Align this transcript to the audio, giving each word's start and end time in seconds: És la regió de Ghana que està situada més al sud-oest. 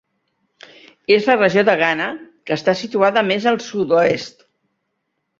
És 1.15 1.25
la 1.31 1.35
regió 1.35 1.63
de 1.67 1.75
Ghana 1.81 2.07
que 2.51 2.55
està 2.57 2.75
situada 2.79 3.23
més 3.27 3.45
al 3.51 3.59
sud-oest. 3.67 4.43